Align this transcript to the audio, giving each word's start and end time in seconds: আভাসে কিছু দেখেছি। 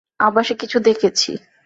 আভাসে 0.19 0.53
কিছু 0.55 0.77
দেখেছি। 0.79 1.31